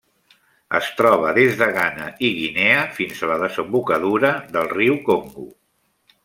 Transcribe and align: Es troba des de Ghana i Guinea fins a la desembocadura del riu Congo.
Es 0.77 0.87
troba 1.01 1.33
des 1.37 1.59
de 1.59 1.67
Ghana 1.75 2.07
i 2.29 2.31
Guinea 2.37 2.79
fins 2.97 3.21
a 3.21 3.29
la 3.33 3.37
desembocadura 3.45 4.33
del 4.57 4.73
riu 4.75 4.99
Congo. 5.13 5.47